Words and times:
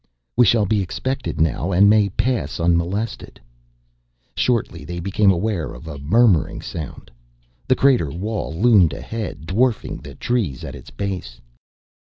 "We 0.35 0.47
shall 0.47 0.65
be 0.65 0.81
expected 0.81 1.39
now 1.39 1.71
and 1.71 1.87
may 1.87 2.09
pass 2.09 2.59
unmolested." 2.59 3.39
Shortly 4.35 4.83
they 4.83 4.99
became 4.99 5.29
aware 5.29 5.75
of 5.75 5.87
a 5.87 5.99
murmuring 5.99 6.59
sound. 6.59 7.11
The 7.67 7.75
crater 7.75 8.09
wall 8.09 8.51
loomed 8.51 8.93
ahead, 8.93 9.45
dwarfing 9.45 9.97
the 9.97 10.15
trees 10.15 10.63
at 10.63 10.73
its 10.73 10.89
base. 10.89 11.39